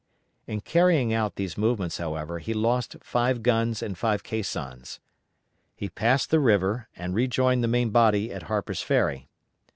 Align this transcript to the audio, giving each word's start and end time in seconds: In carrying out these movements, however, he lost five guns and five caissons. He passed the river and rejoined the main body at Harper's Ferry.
In 0.47 0.61
carrying 0.61 1.13
out 1.13 1.35
these 1.35 1.59
movements, 1.59 1.99
however, 1.99 2.39
he 2.39 2.55
lost 2.55 2.95
five 3.01 3.43
guns 3.43 3.83
and 3.83 3.95
five 3.95 4.23
caissons. 4.23 4.99
He 5.75 5.89
passed 5.89 6.31
the 6.31 6.39
river 6.39 6.87
and 6.95 7.13
rejoined 7.13 7.63
the 7.63 7.67
main 7.67 7.91
body 7.91 8.33
at 8.33 8.41
Harper's 8.49 8.81
Ferry. 8.81 9.29